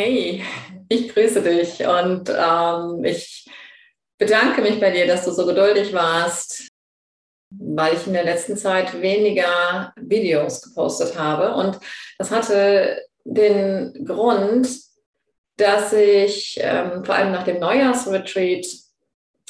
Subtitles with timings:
[0.00, 0.44] Hey,
[0.88, 3.50] ich grüße dich und ähm, ich
[4.16, 6.68] bedanke mich bei dir, dass du so geduldig warst,
[7.50, 11.52] weil ich in der letzten Zeit weniger Videos gepostet habe.
[11.52, 11.80] Und
[12.16, 14.68] das hatte den Grund,
[15.56, 18.66] dass ich ähm, vor allem nach dem Neujahrsretreat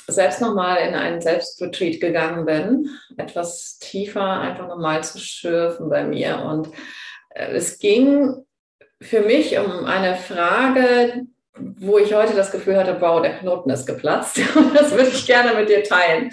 [0.07, 2.89] selbst nochmal in einen Selbstretreat gegangen bin,
[3.19, 6.39] etwas tiefer einfach nochmal zu schürfen bei mir.
[6.39, 6.69] Und
[7.35, 8.47] äh, es ging
[9.01, 13.87] für mich um eine Frage, wo ich heute das Gefühl hatte, wow, der Knoten ist
[13.87, 14.39] geplatzt.
[14.57, 16.31] Und das würde ich gerne mit dir teilen.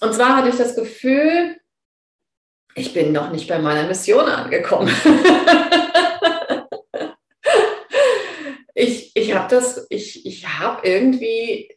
[0.00, 1.56] Und zwar hatte ich das Gefühl,
[2.74, 4.88] ich bin noch nicht bei meiner Mission angekommen.
[8.74, 11.76] ich ich habe das, ich, ich habe irgendwie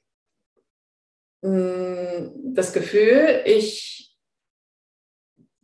[1.42, 4.16] mh, hm, das Gefühl, ich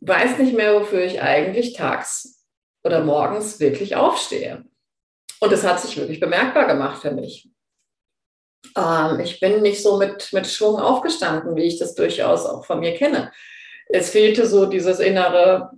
[0.00, 2.39] weiß nicht mehr, wofür ich eigentlich tags
[2.84, 4.64] oder morgens wirklich aufstehe.
[5.40, 7.48] Und es hat sich wirklich bemerkbar gemacht für mich.
[8.76, 12.80] Ähm, ich bin nicht so mit, mit Schwung aufgestanden, wie ich das durchaus auch von
[12.80, 13.32] mir kenne.
[13.88, 15.70] Es fehlte so dieses innere,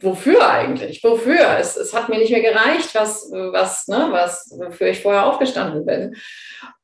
[0.00, 1.02] wofür eigentlich?
[1.02, 1.58] Wofür?
[1.58, 5.86] Es, es hat mir nicht mehr gereicht, was, was, ne, was, wofür ich vorher aufgestanden
[5.86, 6.16] bin.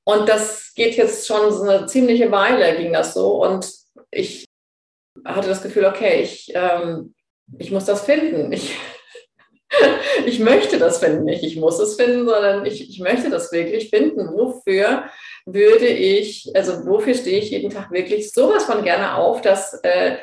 [0.05, 3.43] Und das geht jetzt schon so eine ziemliche Weile, ging das so.
[3.43, 3.71] Und
[4.11, 4.45] ich
[5.25, 7.15] hatte das Gefühl, okay, ich, ähm,
[7.59, 8.53] ich muss das finden.
[8.53, 8.77] Ich,
[10.27, 13.91] ich möchte das finden, nicht ich muss es finden, sondern ich, ich möchte das wirklich
[13.91, 14.29] finden.
[14.35, 15.05] Wofür
[15.47, 20.17] würde ich, also wofür stehe ich jeden Tag wirklich sowas von gerne auf, dass, äh,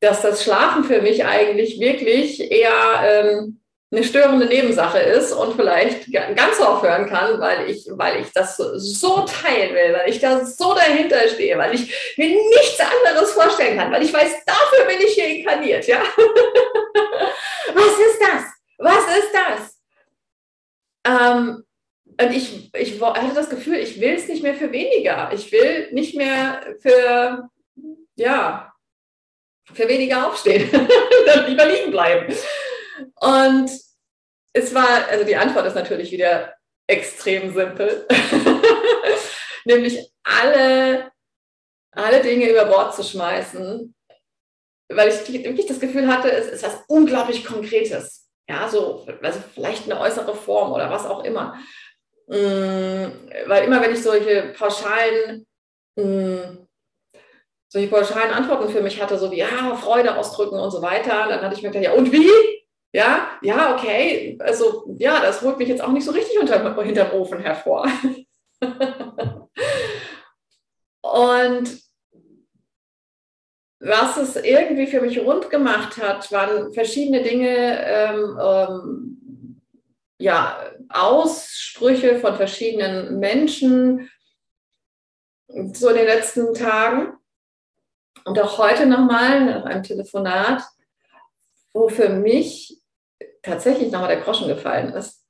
[0.00, 2.72] dass das Schlafen für mich eigentlich wirklich eher
[3.04, 3.60] ähm,
[3.92, 9.24] eine störende Nebensache ist und vielleicht ganz aufhören kann, weil ich, weil ich das so
[9.24, 13.92] teilen will, weil ich da so dahinter stehe, weil ich mir nichts anderes vorstellen kann,
[13.92, 15.98] weil ich weiß, dafür bin ich hier inkarniert, ja.
[17.74, 18.55] Was ist das?
[18.78, 19.80] Was ist das?
[21.06, 21.64] Ähm,
[22.18, 25.30] und ich, ich hatte das Gefühl, ich will es nicht mehr für weniger.
[25.32, 27.48] Ich will nicht mehr für,
[28.16, 28.72] ja,
[29.72, 30.70] für weniger aufstehen,
[31.46, 32.34] lieber liegen bleiben.
[33.20, 33.70] Und
[34.52, 36.54] es war, also die Antwort ist natürlich wieder
[36.86, 38.06] extrem simpel,
[39.64, 41.10] nämlich alle,
[41.90, 43.94] alle Dinge über Bord zu schmeißen,
[44.88, 48.25] weil ich wirklich das Gefühl hatte, es ist was unglaublich Konkretes.
[48.48, 51.56] Ja, so, also vielleicht eine äußere Form oder was auch immer.
[52.28, 53.06] Mm,
[53.46, 55.46] weil immer, wenn ich solche pauschalen,
[55.96, 56.66] mm,
[57.68, 61.40] solche pauschalen Antworten für mich hatte, so wie, ja, Freude ausdrücken und so weiter, dann
[61.42, 62.30] hatte ich mir gedacht, ja, und wie?
[62.92, 64.38] Ja, ja, okay.
[64.40, 67.86] Also, ja, das holt mich jetzt auch nicht so richtig unter, hinterm Ofen hervor.
[71.02, 71.85] und
[73.78, 79.62] was es irgendwie für mich rund gemacht hat, waren verschiedene Dinge, ähm, ähm,
[80.18, 84.10] ja, Aussprüche von verschiedenen Menschen,
[85.48, 87.12] so in den letzten Tagen.
[88.24, 90.62] Und auch heute nochmal nach einem Telefonat,
[91.72, 92.80] wo für mich
[93.42, 95.24] tatsächlich nochmal der Groschen gefallen ist.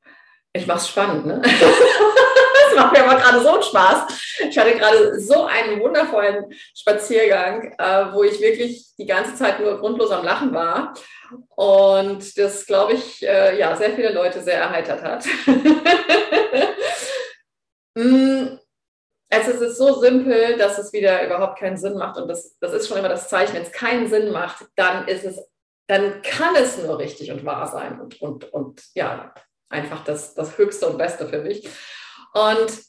[0.53, 1.43] Ich mache es spannend, ne?
[2.77, 4.39] macht mir aber gerade so einen Spaß.
[4.51, 9.79] Ich hatte gerade so einen wundervollen Spaziergang, äh, wo ich wirklich die ganze Zeit nur
[9.79, 10.95] grundlos am Lachen war.
[11.57, 15.25] Und das, glaube ich, äh, ja, sehr viele Leute sehr erheitert hat.
[17.95, 18.59] mm,
[19.31, 22.17] also es ist so simpel, dass es wieder überhaupt keinen Sinn macht.
[22.17, 25.25] Und das, das ist schon immer das Zeichen, wenn es keinen Sinn macht, dann ist
[25.25, 25.41] es,
[25.89, 29.35] dann kann es nur richtig und wahr sein und, und, und ja,
[29.69, 31.69] einfach das, das Höchste und Beste für mich.
[32.37, 32.85] Und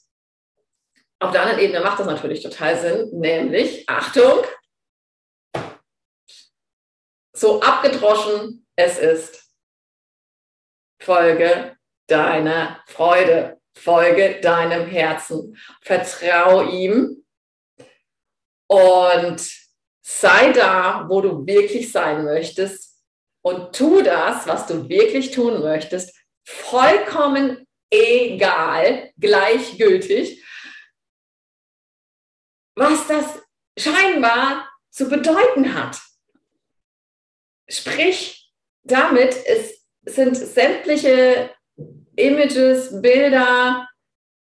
[1.19, 4.44] auf der anderen Ebene macht das natürlich total Sinn, nämlich, Achtung,
[7.34, 9.50] so abgedroschen es ist,
[11.02, 17.25] folge deiner Freude, folge deinem Herzen, vertrau ihm
[18.69, 19.50] und
[20.06, 23.01] sei da, wo du wirklich sein möchtest
[23.45, 26.13] und tu das, was du wirklich tun möchtest,
[26.45, 30.44] vollkommen egal, gleichgültig,
[32.75, 33.42] was das
[33.78, 36.00] scheinbar zu bedeuten hat.
[37.69, 38.51] Sprich,
[38.84, 41.51] damit es sind sämtliche
[42.16, 43.88] Images, Bilder,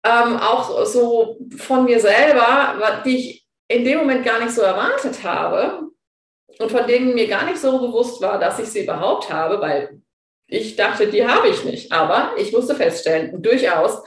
[0.03, 5.23] ähm, auch so von mir selber, die ich in dem Moment gar nicht so erwartet
[5.23, 5.89] habe
[6.59, 10.01] und von denen mir gar nicht so bewusst war, dass ich sie überhaupt habe, weil
[10.47, 11.91] ich dachte, die habe ich nicht.
[11.91, 14.03] Aber ich musste feststellen, durchaus,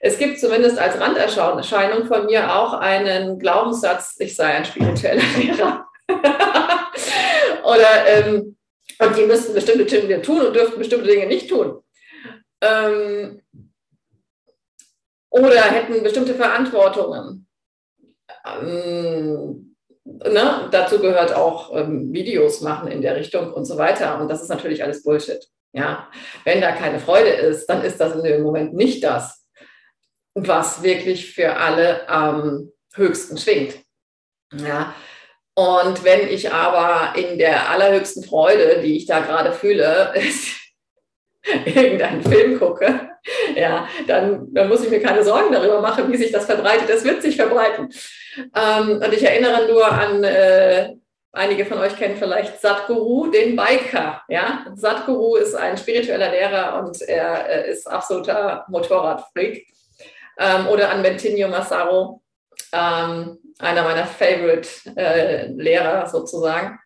[0.00, 5.86] es gibt zumindest als Randerscheinung von mir auch einen Glaubenssatz, ich sei ein spiritueller Lehrer.
[7.64, 8.56] Oder ähm,
[8.98, 11.82] und die müssten bestimmte Dinge tun und dürften bestimmte Dinge nicht tun.
[12.60, 13.40] ähm,
[15.30, 17.46] oder hätten bestimmte Verantwortungen.
[18.46, 20.68] Ähm, ne?
[20.70, 24.20] Dazu gehört auch ähm, Videos machen in der Richtung und so weiter.
[24.20, 25.42] Und das ist natürlich alles Bullshit.
[25.72, 26.10] Ja,
[26.44, 29.46] wenn da keine Freude ist, dann ist das in dem Moment nicht das,
[30.34, 33.76] was wirklich für alle am höchsten schwingt.
[34.54, 34.94] Ja,
[35.54, 40.14] und wenn ich aber in der allerhöchsten Freude, die ich da gerade fühle,
[41.64, 43.10] irgendeinen Film gucke,
[43.54, 46.88] ja, dann, dann, muss ich mir keine Sorgen darüber machen, wie sich das verbreitet.
[46.88, 47.90] Das wird sich verbreiten.
[48.36, 50.94] Ähm, und ich erinnere nur an, äh,
[51.32, 54.22] einige von euch kennen vielleicht Satguru, den Biker.
[54.28, 54.66] Ja?
[54.74, 59.66] Satguru ist ein spiritueller Lehrer und er äh, ist absoluter Motorradfreak.
[60.38, 62.22] Ähm, oder an Bentinho Massaro,
[62.72, 66.78] ähm, einer meiner Favorite-Lehrer äh, sozusagen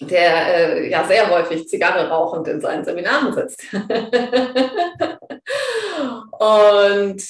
[0.00, 3.62] der äh, ja sehr häufig Zigarre rauchend in seinen Seminaren sitzt.
[6.38, 7.22] und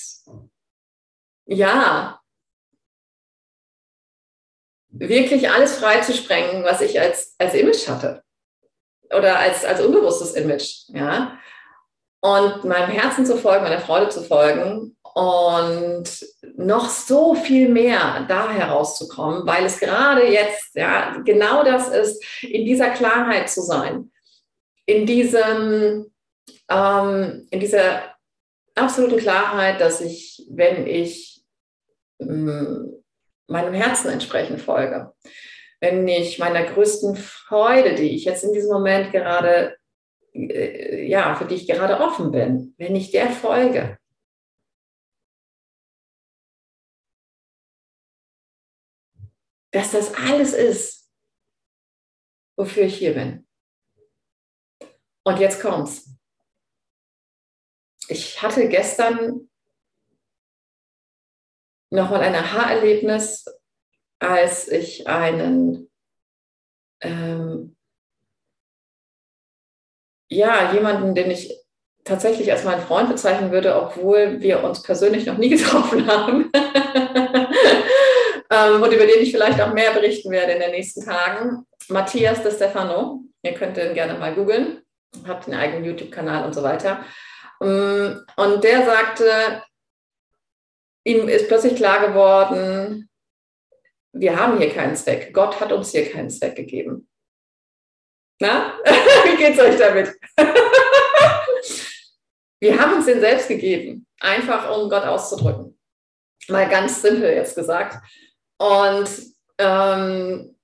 [1.46, 2.18] ja,
[4.98, 8.22] wirklich alles freizusprengen, was ich als, als Image hatte
[9.14, 11.38] oder als, als unbewusstes Image, ja.
[12.20, 16.04] Und meinem Herzen zu folgen, meiner Freude zu folgen und
[16.56, 22.64] noch so viel mehr da herauszukommen, weil es gerade jetzt ja genau das ist, in
[22.64, 24.10] dieser Klarheit zu sein,
[24.86, 26.12] in diesem,
[26.68, 28.14] ähm, in dieser
[28.74, 31.44] absoluten Klarheit, dass ich, wenn ich
[32.20, 33.04] ähm,
[33.48, 35.12] meinem Herzen entsprechend folge,
[35.80, 39.76] wenn ich meiner größten Freude, die ich jetzt in diesem Moment gerade,
[40.32, 43.98] äh, ja, für die ich gerade offen bin, wenn ich der folge,
[49.72, 51.12] dass das alles ist,
[52.56, 53.46] wofür ich hier bin.
[55.24, 56.16] Und jetzt kommt's.
[58.08, 59.50] Ich hatte gestern
[61.96, 63.46] nochmal ein Aha-Erlebnis,
[64.20, 65.90] als ich einen,
[67.00, 67.76] ähm,
[70.28, 71.56] ja, jemanden, den ich
[72.04, 76.50] tatsächlich als meinen Freund bezeichnen würde, obwohl wir uns persönlich noch nie getroffen haben,
[78.50, 81.66] ähm, und über den ich vielleicht auch mehr berichten werde in den nächsten Tagen.
[81.88, 84.82] Matthias de Stefano, ihr könnt ihn gerne mal googeln,
[85.26, 87.04] habt einen eigenen YouTube-Kanal und so weiter.
[87.62, 89.62] Ähm, und der sagte,
[91.06, 93.08] ihm ist plötzlich klar geworden,
[94.12, 95.32] wir haben hier keinen Zweck.
[95.32, 97.08] Gott hat uns hier keinen Zweck gegeben.
[98.40, 100.14] Na, wie geht's euch damit?
[102.60, 105.78] wir haben uns den selbst gegeben, einfach um Gott auszudrücken.
[106.48, 107.96] Mal ganz simpel jetzt gesagt.
[108.58, 109.08] Und
[109.58, 110.56] ähm,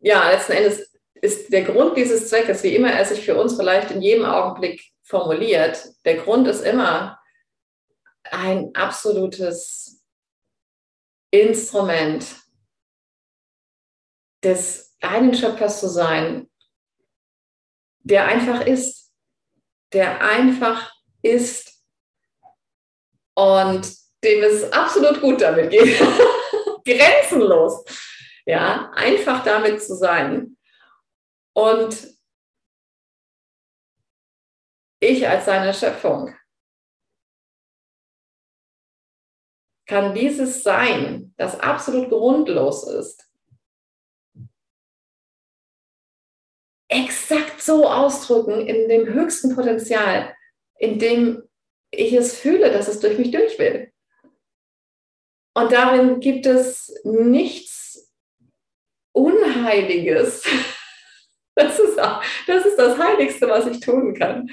[0.00, 3.90] ja, letzten Endes ist der Grund dieses Zweckes, wie immer er sich für uns vielleicht
[3.90, 7.18] in jedem Augenblick formuliert, der Grund ist immer
[8.30, 10.02] ein absolutes
[11.30, 12.24] Instrument
[14.42, 16.50] des einen Schöpfers zu sein,
[18.00, 19.12] der einfach ist,
[19.92, 20.92] der einfach
[21.22, 21.82] ist
[23.34, 25.98] und dem es absolut gut damit geht.
[26.84, 27.84] Grenzenlos.
[28.46, 30.56] Ja, einfach damit zu sein.
[31.54, 32.14] Und
[35.00, 36.34] ich als seine Schöpfung
[39.86, 43.28] kann dieses Sein, das absolut grundlos ist,
[46.88, 50.34] exakt so ausdrücken in dem höchsten Potenzial,
[50.78, 51.42] in dem
[51.90, 53.92] ich es fühle, dass es durch mich durch will.
[55.54, 58.12] Und darin gibt es nichts
[59.12, 60.44] Unheiliges.
[61.56, 64.50] Das ist, auch, das ist das Heiligste, was ich tun kann.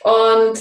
[0.00, 0.60] Und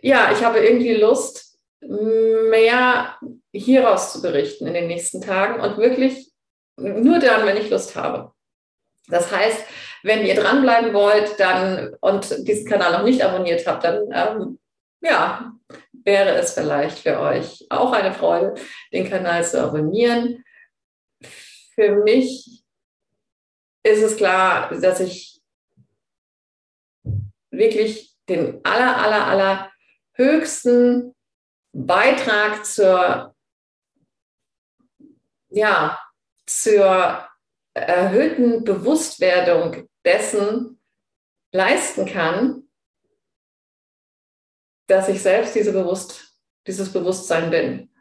[0.00, 1.49] ja, ich habe irgendwie Lust,
[1.80, 3.18] mehr
[3.52, 6.30] hieraus zu berichten in den nächsten Tagen und wirklich
[6.76, 8.32] nur dann, wenn ich Lust habe.
[9.08, 9.64] Das heißt,
[10.02, 14.58] wenn ihr dranbleiben wollt dann, und diesen Kanal noch nicht abonniert habt, dann ähm,
[15.00, 15.52] ja,
[15.92, 18.54] wäre es vielleicht für euch auch eine Freude,
[18.92, 20.44] den Kanal zu abonnieren.
[21.74, 22.62] Für mich
[23.82, 25.40] ist es klar, dass ich
[27.50, 29.72] wirklich den aller, aller, aller
[30.14, 31.14] höchsten
[31.72, 33.34] Beitrag zur,
[35.48, 35.98] ja,
[36.46, 37.28] zur
[37.74, 40.80] erhöhten Bewusstwerdung dessen
[41.52, 42.68] leisten kann,
[44.86, 46.34] dass ich selbst diese Bewusst,
[46.66, 47.94] dieses Bewusstsein bin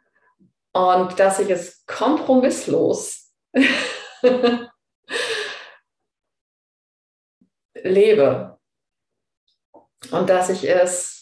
[0.73, 3.31] und dass ich es kompromisslos
[7.83, 8.59] lebe.
[10.11, 11.18] Und dass ich es,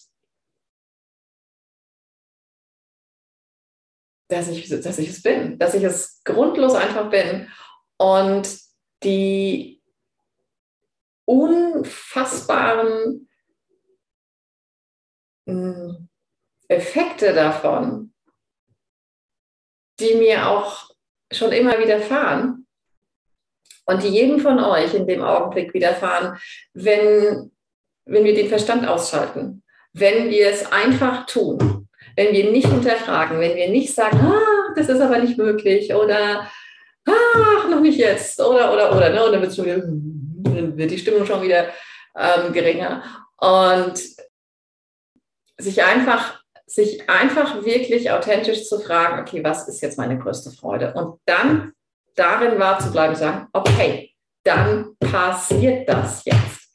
[4.28, 7.50] dass ich, dass ich es bin, dass ich es grundlos einfach bin.
[7.98, 8.60] Und
[9.04, 9.82] die
[11.26, 13.30] unfassbaren
[15.48, 16.10] hm,
[16.68, 18.14] Effekte davon,
[20.00, 20.92] die mir auch
[21.32, 22.68] schon immer widerfahren
[23.86, 26.38] und die jedem von euch in dem Augenblick widerfahren,
[26.74, 27.52] wenn,
[28.06, 31.87] wenn wir den Verstand ausschalten, wenn wir es einfach tun,
[32.18, 36.50] wenn wir nicht hinterfragen, wenn wir nicht sagen, ah, das ist aber nicht möglich oder
[37.06, 39.24] ach, noch nicht jetzt oder oder oder, ne?
[39.24, 41.68] und dann, wieder, dann wird die Stimmung schon wieder
[42.18, 43.04] ähm, geringer
[43.38, 44.02] und
[45.60, 50.94] sich einfach sich einfach wirklich authentisch zu fragen, okay, was ist jetzt meine größte Freude?
[50.96, 51.72] Und dann
[52.16, 54.12] darin wahr zu bleiben, sagen, okay,
[54.44, 56.68] dann passiert das jetzt.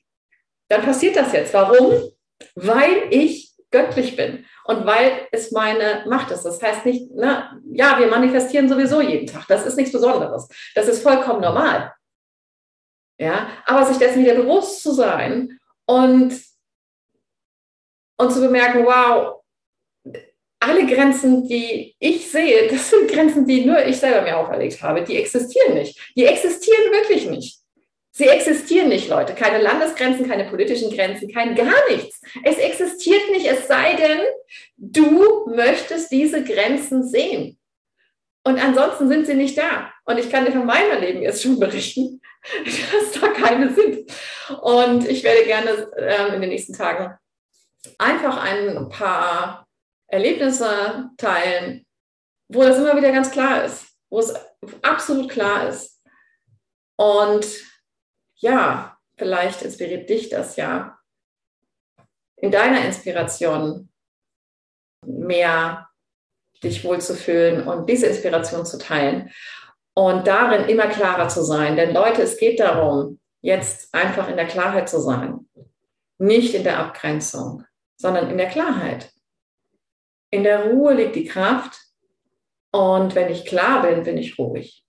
[0.69, 1.53] Dann passiert das jetzt.
[1.53, 2.11] Warum?
[2.55, 6.45] Weil ich göttlich bin und weil es meine Macht ist.
[6.45, 9.47] Das heißt nicht, na, ja, wir manifestieren sowieso jeden Tag.
[9.49, 10.49] Das ist nichts Besonderes.
[10.75, 11.93] Das ist vollkommen normal.
[13.19, 16.41] Ja, aber sich dessen wieder bewusst zu sein und,
[18.19, 19.43] und zu bemerken, wow,
[20.61, 25.03] alle Grenzen, die ich sehe, das sind Grenzen, die nur ich selber mir auferlegt habe.
[25.03, 25.99] Die existieren nicht.
[26.17, 27.62] Die existieren wirklich nicht.
[28.15, 29.35] Sie existieren nicht, Leute.
[29.35, 32.21] Keine Landesgrenzen, keine politischen Grenzen, kein gar nichts.
[32.45, 34.21] Es existiert nicht, es sei denn,
[34.77, 37.59] du möchtest diese Grenzen sehen.
[38.45, 39.91] Und ansonsten sind sie nicht da.
[40.05, 42.21] Und ich kann dir von meinem Leben jetzt schon berichten,
[42.65, 44.13] dass da keine sind.
[44.61, 47.17] Und ich werde gerne ähm, in den nächsten Tagen
[47.97, 49.67] einfach ein paar
[50.09, 51.87] Erlebnisse teilen,
[52.49, 54.35] wo das immer wieder ganz klar ist, wo es
[54.83, 56.03] absolut klar ist.
[56.97, 57.47] Und
[58.43, 60.99] ja, vielleicht inspiriert dich das ja,
[62.37, 63.89] in deiner Inspiration
[65.07, 65.89] mehr
[66.63, 69.31] dich wohlzufühlen und diese Inspiration zu teilen
[69.95, 71.77] und darin immer klarer zu sein.
[71.77, 75.49] Denn Leute, es geht darum, jetzt einfach in der Klarheit zu sein,
[76.19, 77.65] nicht in der Abgrenzung,
[77.97, 79.13] sondern in der Klarheit.
[80.31, 81.79] In der Ruhe liegt die Kraft.
[82.73, 84.82] Und wenn ich klar bin, bin ich ruhig.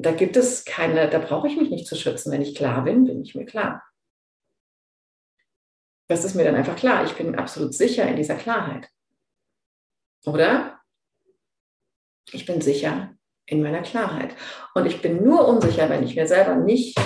[0.00, 2.30] Da gibt es keine, da brauche ich mich nicht zu schützen.
[2.30, 3.82] Wenn ich klar bin, bin ich mir klar.
[6.08, 7.04] Das ist mir dann einfach klar.
[7.04, 8.88] Ich bin absolut sicher in dieser Klarheit.
[10.24, 10.80] Oder?
[12.32, 13.14] Ich bin sicher
[13.46, 14.36] in meiner Klarheit.
[14.74, 16.96] Und ich bin nur unsicher, wenn ich mir selber nicht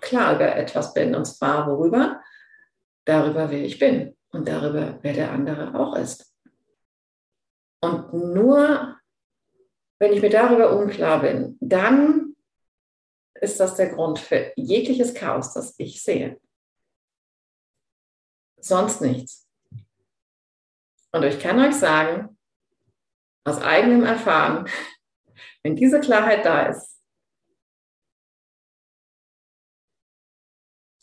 [0.00, 1.14] klar über etwas bin.
[1.14, 2.20] Und zwar worüber?
[3.04, 6.34] Darüber, wer ich bin und darüber, wer der andere auch ist.
[7.80, 8.98] Und nur
[10.02, 12.34] wenn ich mir darüber unklar bin, dann
[13.40, 16.40] ist das der Grund für jegliches Chaos, das ich sehe.
[18.60, 19.48] Sonst nichts.
[21.12, 22.36] Und ich kann euch sagen,
[23.44, 24.68] aus eigenem Erfahren,
[25.62, 27.00] wenn diese Klarheit da ist,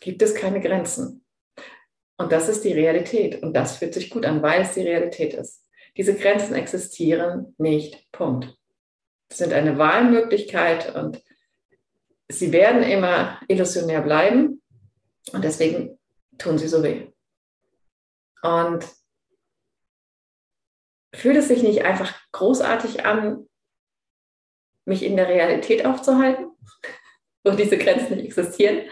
[0.02, 1.26] gibt es keine Grenzen.
[2.18, 3.42] Und das ist die Realität.
[3.44, 5.66] Und das fühlt sich gut an, weil es die Realität ist.
[5.96, 8.12] Diese Grenzen existieren nicht.
[8.12, 8.59] Punkt.
[9.32, 11.22] Sind eine Wahlmöglichkeit und
[12.28, 14.62] sie werden immer illusionär bleiben.
[15.32, 16.00] Und deswegen
[16.38, 17.08] tun sie so weh.
[18.42, 18.88] Und
[21.14, 23.48] fühlt es sich nicht einfach großartig an,
[24.86, 26.52] mich in der Realität aufzuhalten,
[27.44, 28.90] wo diese Grenzen nicht existieren?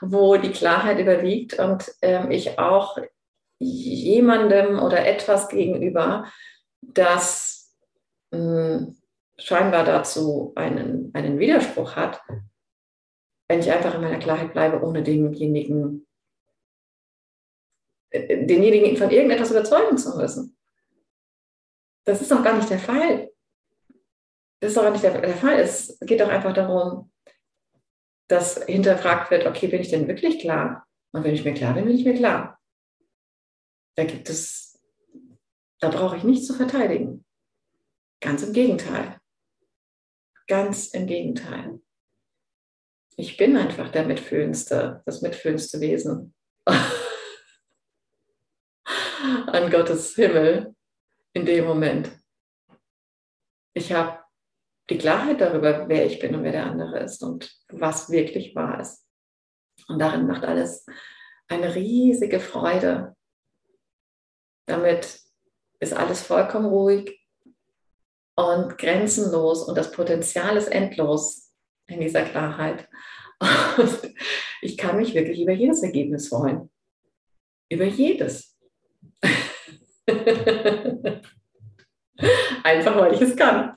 [0.00, 2.98] wo die Klarheit überwiegt und ähm, ich auch
[3.58, 6.24] jemandem oder etwas gegenüber,
[6.80, 7.74] das
[8.30, 8.96] mh, hm,
[9.40, 12.20] scheinbar dazu einen, einen Widerspruch hat,
[13.48, 16.06] wenn ich einfach in meiner Klarheit bleibe, ohne denjenigen,
[18.10, 20.56] äh, denjenigen von irgendetwas überzeugen zu müssen.
[22.04, 23.30] Das ist doch gar nicht der Fall.
[24.60, 25.58] Das ist doch gar nicht der, der Fall.
[25.58, 27.10] Es geht doch einfach darum,
[28.28, 30.86] dass hinterfragt wird, okay, bin ich denn wirklich klar?
[31.12, 32.60] Und wenn ich mir klar bin, bin ich mir klar.
[33.96, 34.80] Da gibt es,
[35.80, 37.24] da brauche ich nichts zu verteidigen.
[38.20, 39.19] Ganz im Gegenteil.
[40.50, 41.80] Ganz im Gegenteil.
[43.14, 46.34] Ich bin einfach der mitfühlendste, das mitfühlendste Wesen
[49.46, 50.74] an Gottes Himmel
[51.34, 52.10] in dem Moment.
[53.74, 54.24] Ich habe
[54.90, 58.80] die Klarheit darüber, wer ich bin und wer der andere ist und was wirklich wahr
[58.80, 59.06] ist.
[59.86, 60.84] Und darin macht alles
[61.46, 63.14] eine riesige Freude.
[64.66, 65.20] Damit
[65.78, 67.19] ist alles vollkommen ruhig
[68.36, 71.52] und grenzenlos und das Potenzial ist endlos
[71.86, 72.88] in dieser Klarheit.
[73.76, 74.14] Und
[74.62, 76.70] ich kann mich wirklich über jedes Ergebnis freuen.
[77.70, 78.58] Über jedes.
[82.62, 83.76] Einfach weil ich es kann.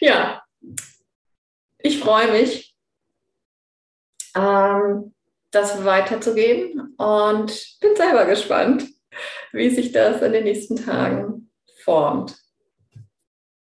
[0.00, 0.42] ja,
[1.78, 2.76] ich freue mich,
[4.36, 5.14] ähm,
[5.50, 8.86] das weiterzugeben und bin selber gespannt,
[9.52, 11.50] wie sich das in den nächsten Tagen
[11.82, 12.36] formt.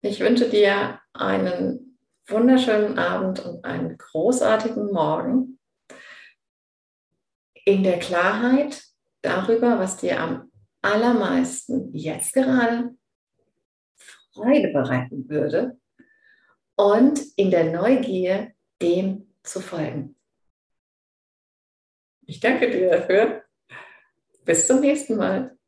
[0.03, 5.59] Ich wünsche dir einen wunderschönen Abend und einen großartigen Morgen
[7.67, 8.83] in der Klarheit
[9.21, 12.97] darüber, was dir am allermeisten jetzt gerade
[14.33, 15.79] Freude bereiten würde
[16.77, 20.17] und in der Neugier dem zu folgen.
[22.25, 23.45] Ich danke dir dafür.
[24.47, 25.59] Bis zum nächsten Mal.